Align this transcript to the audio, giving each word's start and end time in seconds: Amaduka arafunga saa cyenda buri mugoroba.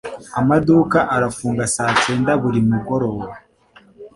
Amaduka 0.39 0.97
arafunga 1.15 1.63
saa 1.75 1.93
cyenda 2.01 2.31
buri 2.41 2.59
mugoroba. 2.69 3.31